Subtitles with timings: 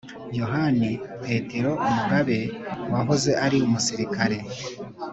[0.39, 0.89] yohani
[1.23, 2.39] petero mugabe,
[2.93, 4.37] wahoze ari umusirikare